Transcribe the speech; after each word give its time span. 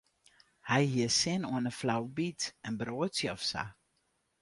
Hy 0.69 0.83
hie 0.93 1.09
sin 1.19 1.43
oan 1.53 1.69
in 1.71 1.77
flaubyt, 1.79 2.41
in 2.67 2.73
broadsje 2.79 3.27
of 3.35 3.41
sa. 3.51 3.63